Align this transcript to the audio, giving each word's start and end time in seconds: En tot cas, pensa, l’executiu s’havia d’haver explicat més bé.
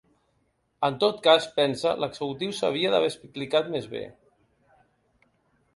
En 0.87 0.95
tot 1.03 1.19
cas, 1.27 1.45
pensa, 1.59 1.91
l’executiu 2.05 2.57
s’havia 2.61 2.93
d’haver 2.95 3.11
explicat 3.13 3.71
més 3.75 3.87
bé. 3.95 4.05